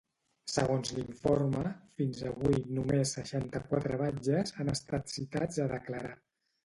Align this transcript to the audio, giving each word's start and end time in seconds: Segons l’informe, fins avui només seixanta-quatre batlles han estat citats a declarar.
Segons 0.51 0.93
l’informe, 0.99 1.61
fins 1.99 2.23
avui 2.29 2.57
només 2.77 3.13
seixanta-quatre 3.17 4.01
batlles 4.03 4.55
han 4.57 4.75
estat 4.75 5.15
citats 5.19 5.61
a 5.67 5.69
declarar. 5.75 6.17